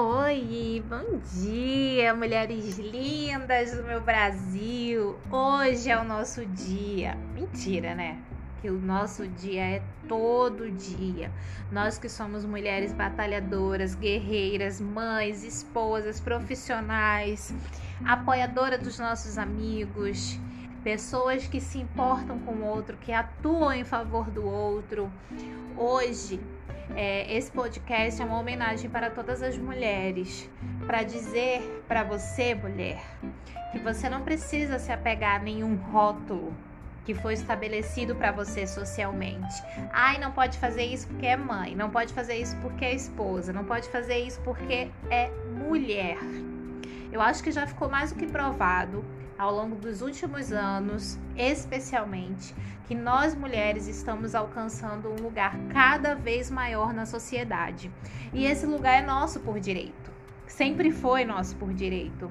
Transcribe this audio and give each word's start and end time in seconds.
Oi, 0.00 0.80
bom 0.88 1.18
dia, 1.40 2.14
mulheres 2.14 2.78
lindas 2.78 3.76
do 3.76 3.82
meu 3.82 4.00
Brasil. 4.00 5.18
Hoje 5.28 5.90
é 5.90 5.98
o 5.98 6.04
nosso 6.04 6.46
dia. 6.46 7.16
Mentira, 7.34 7.96
né? 7.96 8.16
Que 8.62 8.70
o 8.70 8.78
nosso 8.78 9.26
dia 9.26 9.60
é 9.60 9.82
todo 10.06 10.70
dia. 10.70 11.32
Nós 11.72 11.98
que 11.98 12.08
somos 12.08 12.44
mulheres 12.44 12.92
batalhadoras, 12.92 13.96
guerreiras, 13.96 14.80
mães, 14.80 15.42
esposas, 15.42 16.20
profissionais, 16.20 17.52
apoiadoras 18.06 18.80
dos 18.80 19.00
nossos 19.00 19.36
amigos, 19.36 20.38
pessoas 20.88 21.46
que 21.46 21.60
se 21.60 21.78
importam 21.78 22.38
com 22.38 22.52
o 22.52 22.64
outro, 22.64 22.96
que 22.96 23.12
atuam 23.12 23.74
em 23.74 23.84
favor 23.84 24.30
do 24.30 24.46
outro. 24.46 25.12
Hoje 25.76 26.40
é, 26.96 27.30
esse 27.36 27.50
podcast 27.50 28.22
é 28.22 28.24
uma 28.24 28.40
homenagem 28.40 28.88
para 28.88 29.10
todas 29.10 29.42
as 29.42 29.58
mulheres, 29.58 30.48
para 30.86 31.02
dizer 31.02 31.84
para 31.86 32.04
você, 32.04 32.54
mulher, 32.54 33.04
que 33.70 33.78
você 33.78 34.08
não 34.08 34.22
precisa 34.22 34.78
se 34.78 34.90
apegar 34.90 35.36
a 35.36 35.44
nenhum 35.44 35.76
rótulo 35.76 36.54
que 37.04 37.12
foi 37.12 37.34
estabelecido 37.34 38.16
para 38.16 38.32
você 38.32 38.66
socialmente. 38.66 39.62
Ai, 39.92 40.16
não 40.16 40.32
pode 40.32 40.56
fazer 40.56 40.86
isso 40.86 41.06
porque 41.08 41.26
é 41.26 41.36
mãe, 41.36 41.76
não 41.76 41.90
pode 41.90 42.14
fazer 42.14 42.36
isso 42.36 42.56
porque 42.62 42.86
é 42.86 42.94
esposa, 42.94 43.52
não 43.52 43.64
pode 43.66 43.90
fazer 43.90 44.20
isso 44.20 44.40
porque 44.40 44.90
é 45.10 45.30
mulher. 45.54 46.16
Eu 47.12 47.20
acho 47.20 47.42
que 47.42 47.52
já 47.52 47.66
ficou 47.66 47.90
mais 47.90 48.10
do 48.10 48.18
que 48.18 48.26
provado 48.26 49.04
ao 49.38 49.54
longo 49.54 49.76
dos 49.76 50.02
últimos 50.02 50.52
anos, 50.52 51.16
especialmente, 51.36 52.54
que 52.86 52.94
nós 52.94 53.34
mulheres 53.34 53.86
estamos 53.86 54.34
alcançando 54.34 55.08
um 55.08 55.22
lugar 55.22 55.56
cada 55.72 56.14
vez 56.14 56.50
maior 56.50 56.92
na 56.92 57.06
sociedade. 57.06 57.90
E 58.32 58.44
esse 58.44 58.66
lugar 58.66 59.02
é 59.02 59.06
nosso 59.06 59.40
por 59.40 59.60
direito. 59.60 60.08
Sempre 60.46 60.90
foi 60.90 61.24
nosso 61.24 61.54
por 61.56 61.72
direito. 61.72 62.30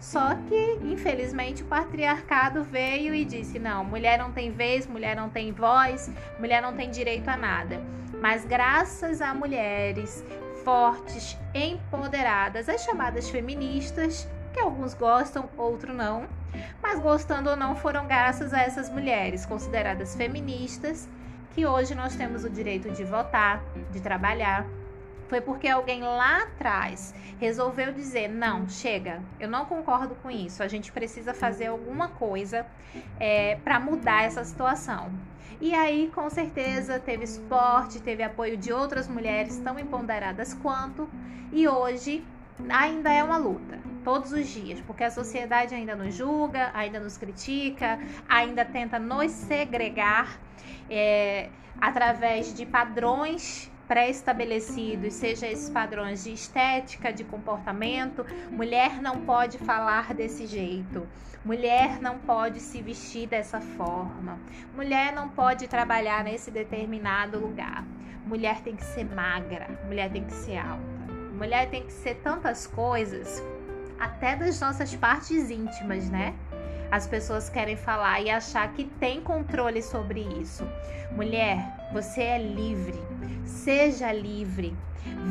Só 0.00 0.34
que, 0.34 0.78
infelizmente, 0.82 1.62
o 1.62 1.66
patriarcado 1.66 2.64
veio 2.64 3.14
e 3.14 3.24
disse: 3.24 3.58
não, 3.58 3.84
mulher 3.84 4.18
não 4.18 4.32
tem 4.32 4.50
vez, 4.50 4.86
mulher 4.86 5.14
não 5.14 5.28
tem 5.28 5.52
voz, 5.52 6.10
mulher 6.38 6.62
não 6.62 6.74
tem 6.74 6.90
direito 6.90 7.28
a 7.28 7.36
nada. 7.36 7.80
Mas 8.20 8.44
graças 8.44 9.20
a 9.20 9.34
mulheres 9.34 10.24
fortes, 10.64 11.36
empoderadas, 11.54 12.68
as 12.68 12.82
chamadas 12.82 13.28
feministas, 13.28 14.28
que 14.52 14.60
alguns 14.60 14.94
gostam, 14.94 15.48
outros 15.56 15.94
não, 15.94 16.26
mas 16.82 17.00
gostando 17.00 17.50
ou 17.50 17.56
não, 17.56 17.76
foram 17.76 18.06
graças 18.06 18.52
a 18.52 18.60
essas 18.60 18.88
mulheres 18.90 19.44
consideradas 19.46 20.14
feministas 20.14 21.08
que 21.54 21.66
hoje 21.66 21.94
nós 21.94 22.14
temos 22.14 22.44
o 22.44 22.50
direito 22.50 22.90
de 22.90 23.04
votar, 23.04 23.62
de 23.90 24.00
trabalhar. 24.00 24.64
Foi 25.28 25.40
porque 25.40 25.68
alguém 25.68 26.02
lá 26.02 26.44
atrás 26.44 27.14
resolveu 27.38 27.92
dizer: 27.92 28.28
não, 28.28 28.68
chega, 28.68 29.20
eu 29.38 29.48
não 29.48 29.64
concordo 29.66 30.14
com 30.16 30.30
isso, 30.30 30.62
a 30.62 30.68
gente 30.68 30.90
precisa 30.90 31.34
fazer 31.34 31.66
alguma 31.66 32.08
coisa 32.08 32.64
é, 33.20 33.56
para 33.56 33.78
mudar 33.78 34.22
essa 34.22 34.42
situação. 34.44 35.10
E 35.60 35.74
aí, 35.74 36.10
com 36.14 36.30
certeza, 36.30 37.00
teve 37.00 37.26
suporte, 37.26 38.00
teve 38.00 38.22
apoio 38.22 38.56
de 38.56 38.72
outras 38.72 39.08
mulheres 39.08 39.58
tão 39.58 39.78
empoderadas 39.78 40.54
quanto, 40.54 41.08
e 41.52 41.66
hoje 41.66 42.24
ainda 42.68 43.12
é 43.12 43.22
uma 43.22 43.36
luta, 43.36 43.78
todos 44.04 44.32
os 44.32 44.46
dias, 44.48 44.80
porque 44.86 45.04
a 45.04 45.10
sociedade 45.10 45.74
ainda 45.74 45.94
nos 45.94 46.14
julga, 46.14 46.70
ainda 46.74 46.98
nos 46.98 47.16
critica, 47.16 47.98
ainda 48.28 48.64
tenta 48.64 48.98
nos 48.98 49.30
segregar 49.30 50.38
é, 50.90 51.50
através 51.80 52.54
de 52.54 52.66
padrões 52.66 53.70
pré-estabelecidos, 53.86 55.14
seja 55.14 55.46
esses 55.46 55.70
padrões 55.70 56.22
de 56.24 56.32
estética, 56.32 57.10
de 57.10 57.24
comportamento. 57.24 58.24
Mulher 58.50 59.00
não 59.00 59.22
pode 59.22 59.56
falar 59.56 60.12
desse 60.12 60.46
jeito. 60.46 61.08
Mulher 61.44 62.00
não 62.02 62.18
pode 62.18 62.60
se 62.60 62.82
vestir 62.82 63.26
dessa 63.26 63.60
forma. 63.60 64.38
Mulher 64.74 65.12
não 65.14 65.30
pode 65.30 65.66
trabalhar 65.66 66.22
nesse 66.22 66.50
determinado 66.50 67.38
lugar. 67.38 67.82
Mulher 68.26 68.60
tem 68.60 68.76
que 68.76 68.84
ser 68.84 69.04
magra. 69.04 69.80
Mulher 69.86 70.10
tem 70.10 70.24
que 70.24 70.34
ser 70.34 70.58
alta. 70.58 70.97
Mulher 71.38 71.70
tem 71.70 71.84
que 71.84 71.92
ser 71.92 72.16
tantas 72.16 72.66
coisas, 72.66 73.40
até 73.96 74.34
das 74.34 74.60
nossas 74.60 74.92
partes 74.96 75.50
íntimas, 75.50 76.10
né? 76.10 76.34
As 76.90 77.06
pessoas 77.06 77.48
querem 77.48 77.76
falar 77.76 78.20
e 78.20 78.28
achar 78.28 78.72
que 78.72 78.82
tem 78.84 79.20
controle 79.20 79.80
sobre 79.80 80.20
isso. 80.20 80.68
Mulher, 81.12 81.90
você 81.92 82.22
é 82.22 82.38
livre. 82.42 83.00
Seja 83.44 84.12
livre. 84.12 84.76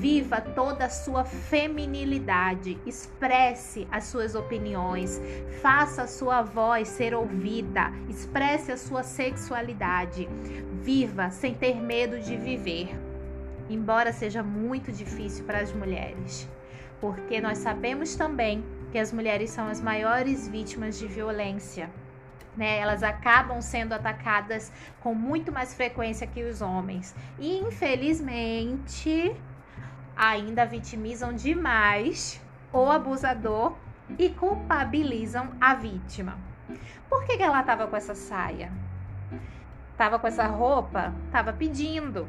Viva 0.00 0.40
toda 0.40 0.86
a 0.86 0.90
sua 0.90 1.22
feminilidade, 1.22 2.78
expresse 2.86 3.86
as 3.90 4.04
suas 4.04 4.34
opiniões, 4.34 5.20
faça 5.60 6.04
a 6.04 6.06
sua 6.08 6.40
voz 6.40 6.88
ser 6.88 7.14
ouvida, 7.14 7.92
expresse 8.08 8.72
a 8.72 8.76
sua 8.78 9.02
sexualidade. 9.02 10.26
Viva 10.82 11.28
sem 11.28 11.54
ter 11.54 11.76
medo 11.76 12.18
de 12.20 12.36
viver 12.36 13.09
embora 13.74 14.12
seja 14.12 14.42
muito 14.42 14.92
difícil 14.92 15.44
para 15.44 15.58
as 15.58 15.72
mulheres, 15.72 16.48
porque 17.00 17.40
nós 17.40 17.58
sabemos 17.58 18.14
também 18.14 18.64
que 18.90 18.98
as 18.98 19.12
mulheres 19.12 19.50
são 19.50 19.68
as 19.68 19.80
maiores 19.80 20.48
vítimas 20.48 20.98
de 20.98 21.06
violência. 21.06 21.88
Né? 22.56 22.78
Elas 22.78 23.02
acabam 23.02 23.60
sendo 23.62 23.92
atacadas 23.92 24.72
com 25.00 25.14
muito 25.14 25.52
mais 25.52 25.72
frequência 25.72 26.26
que 26.26 26.42
os 26.42 26.60
homens. 26.60 27.14
E 27.38 27.58
infelizmente 27.58 29.34
ainda 30.16 30.66
vitimizam 30.66 31.32
demais 31.32 32.40
o 32.72 32.90
abusador 32.90 33.74
e 34.18 34.28
culpabilizam 34.30 35.52
a 35.60 35.74
vítima. 35.74 36.36
Por 37.08 37.24
que, 37.24 37.36
que 37.36 37.42
ela 37.42 37.60
estava 37.60 37.86
com 37.86 37.96
essa 37.96 38.14
saia? 38.14 38.72
Tava 39.96 40.18
com 40.18 40.26
essa 40.26 40.46
roupa? 40.46 41.14
Tava 41.30 41.52
pedindo. 41.52 42.28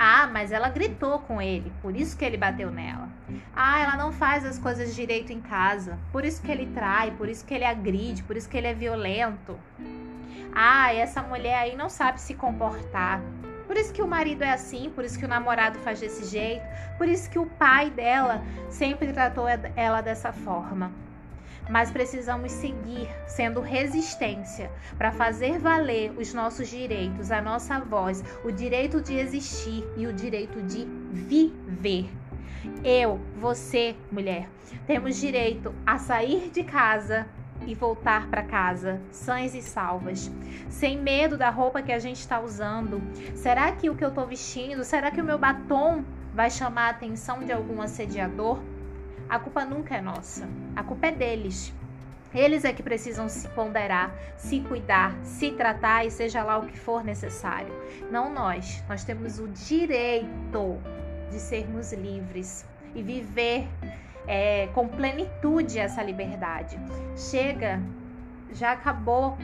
Ah, 0.00 0.28
mas 0.32 0.52
ela 0.52 0.68
gritou 0.68 1.18
com 1.18 1.42
ele, 1.42 1.72
por 1.82 1.96
isso 1.96 2.16
que 2.16 2.24
ele 2.24 2.36
bateu 2.36 2.70
nela. 2.70 3.08
Ah, 3.54 3.80
ela 3.80 3.96
não 3.96 4.12
faz 4.12 4.44
as 4.44 4.56
coisas 4.56 4.94
direito 4.94 5.32
em 5.32 5.40
casa, 5.40 5.98
por 6.12 6.24
isso 6.24 6.40
que 6.40 6.52
ele 6.52 6.66
trai, 6.66 7.10
por 7.10 7.28
isso 7.28 7.44
que 7.44 7.52
ele 7.52 7.64
agride, 7.64 8.22
por 8.22 8.36
isso 8.36 8.48
que 8.48 8.56
ele 8.56 8.68
é 8.68 8.74
violento. 8.74 9.58
Ah, 10.54 10.94
essa 10.94 11.20
mulher 11.20 11.58
aí 11.58 11.74
não 11.74 11.88
sabe 11.88 12.20
se 12.20 12.34
comportar. 12.34 13.20
Por 13.66 13.76
isso 13.76 13.92
que 13.92 14.00
o 14.00 14.06
marido 14.06 14.42
é 14.42 14.52
assim, 14.52 14.88
por 14.88 15.04
isso 15.04 15.18
que 15.18 15.24
o 15.24 15.28
namorado 15.28 15.80
faz 15.80 15.98
desse 15.98 16.24
jeito, 16.24 16.64
por 16.96 17.08
isso 17.08 17.28
que 17.28 17.38
o 17.38 17.46
pai 17.46 17.90
dela 17.90 18.42
sempre 18.70 19.12
tratou 19.12 19.46
ela 19.74 20.00
dessa 20.00 20.32
forma 20.32 20.92
mas 21.68 21.90
precisamos 21.90 22.52
seguir 22.52 23.08
sendo 23.26 23.60
resistência 23.60 24.70
para 24.96 25.12
fazer 25.12 25.58
valer 25.58 26.12
os 26.18 26.32
nossos 26.32 26.68
direitos, 26.68 27.30
a 27.30 27.40
nossa 27.40 27.78
voz, 27.80 28.24
o 28.44 28.50
direito 28.50 29.00
de 29.00 29.14
existir 29.14 29.84
e 29.96 30.06
o 30.06 30.12
direito 30.12 30.62
de 30.62 30.86
viver. 31.12 32.10
Eu, 32.84 33.20
você, 33.36 33.94
mulher, 34.10 34.48
temos 34.86 35.16
direito 35.16 35.74
a 35.86 35.98
sair 35.98 36.50
de 36.50 36.64
casa 36.64 37.26
e 37.66 37.74
voltar 37.74 38.28
para 38.28 38.42
casa 38.42 39.00
sãs 39.10 39.54
e 39.54 39.62
salvas, 39.62 40.30
sem 40.68 40.98
medo 40.98 41.36
da 41.36 41.50
roupa 41.50 41.82
que 41.82 41.92
a 41.92 41.98
gente 41.98 42.20
está 42.20 42.40
usando. 42.40 43.02
Será 43.34 43.72
que 43.72 43.90
o 43.90 43.96
que 43.96 44.04
eu 44.04 44.08
estou 44.08 44.26
vestindo, 44.26 44.84
será 44.84 45.10
que 45.10 45.20
o 45.20 45.24
meu 45.24 45.38
batom 45.38 46.04
vai 46.34 46.50
chamar 46.50 46.86
a 46.86 46.90
atenção 46.90 47.40
de 47.40 47.52
algum 47.52 47.82
assediador? 47.82 48.60
A 49.28 49.38
culpa 49.38 49.64
nunca 49.64 49.96
é 49.96 50.00
nossa, 50.00 50.48
a 50.74 50.82
culpa 50.82 51.08
é 51.08 51.12
deles. 51.12 51.72
Eles 52.34 52.64
é 52.64 52.72
que 52.72 52.82
precisam 52.82 53.28
se 53.28 53.48
ponderar, 53.48 54.14
se 54.36 54.60
cuidar, 54.60 55.16
se 55.22 55.50
tratar 55.52 56.04
e 56.04 56.10
seja 56.10 56.42
lá 56.42 56.58
o 56.58 56.66
que 56.66 56.78
for 56.78 57.02
necessário. 57.02 57.72
Não 58.10 58.32
nós. 58.32 58.84
Nós 58.88 59.02
temos 59.02 59.38
o 59.38 59.48
direito 59.48 60.78
de 61.30 61.38
sermos 61.38 61.92
livres 61.92 62.66
e 62.94 63.02
viver 63.02 63.66
é, 64.26 64.66
com 64.68 64.86
plenitude 64.86 65.78
essa 65.78 66.02
liberdade. 66.02 66.78
Chega, 67.16 67.80
já 68.52 68.72
acabou. 68.72 69.38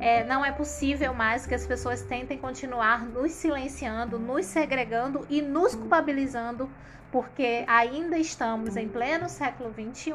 É, 0.00 0.24
não 0.24 0.44
é 0.44 0.52
possível 0.52 1.14
mais 1.14 1.46
que 1.46 1.54
as 1.54 1.66
pessoas 1.66 2.02
tentem 2.02 2.38
continuar 2.38 3.04
nos 3.04 3.32
silenciando, 3.32 4.18
nos 4.18 4.46
segregando 4.46 5.26
e 5.28 5.40
nos 5.42 5.74
culpabilizando 5.74 6.68
porque 7.10 7.64
ainda 7.66 8.18
estamos 8.18 8.76
em 8.76 8.88
pleno 8.88 9.28
século 9.28 9.72
XXI, 9.72 10.12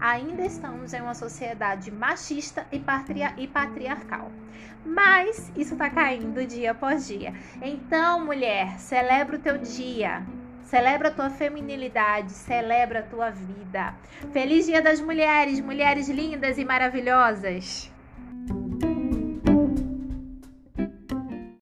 ainda 0.00 0.42
estamos 0.42 0.94
em 0.94 1.00
uma 1.02 1.14
sociedade 1.14 1.90
machista 1.90 2.66
e, 2.72 2.78
patria 2.78 3.34
e 3.36 3.46
patriarcal. 3.46 4.30
Mas 4.84 5.52
isso 5.54 5.74
está 5.74 5.90
caindo 5.90 6.44
dia 6.46 6.70
após 6.70 7.06
dia. 7.06 7.34
Então, 7.60 8.24
mulher, 8.24 8.78
celebra 8.78 9.36
o 9.36 9.38
teu 9.38 9.58
dia. 9.58 10.22
Celebra 10.64 11.08
a 11.08 11.12
tua 11.12 11.28
feminilidade, 11.28 12.32
celebra 12.32 13.00
a 13.00 13.02
tua 13.02 13.30
vida. 13.30 13.94
Feliz 14.32 14.64
Dia 14.64 14.80
das 14.80 15.02
Mulheres, 15.02 15.60
mulheres 15.60 16.08
lindas 16.08 16.56
e 16.56 16.64
maravilhosas. 16.64 17.91